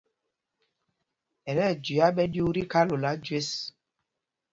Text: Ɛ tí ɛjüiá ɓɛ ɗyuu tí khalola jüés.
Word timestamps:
Ɛ 1.49 1.51
tí 1.53 1.61
ɛjüiá 1.71 2.07
ɓɛ 2.15 2.23
ɗyuu 2.33 2.51
tí 2.55 2.61
khalola 2.71 3.09
jüés. 3.25 3.49